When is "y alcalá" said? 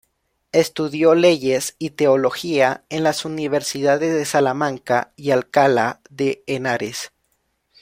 5.15-6.01